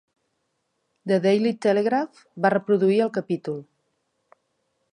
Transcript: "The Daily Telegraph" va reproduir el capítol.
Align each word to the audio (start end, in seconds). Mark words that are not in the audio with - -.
"The 1.11 1.17
Daily 1.25 1.51
Telegraph" 1.65 2.23
va 2.45 2.53
reproduir 2.55 2.99
el 3.07 3.13
capítol. 3.19 3.61